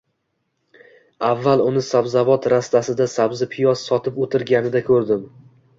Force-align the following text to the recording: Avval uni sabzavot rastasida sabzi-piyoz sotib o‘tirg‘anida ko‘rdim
Avval 1.27 1.61
uni 1.67 1.83
sabzavot 1.89 2.49
rastasida 2.55 3.09
sabzi-piyoz 3.19 3.87
sotib 3.93 4.23
o‘tirg‘anida 4.27 4.85
ko‘rdim 4.93 5.27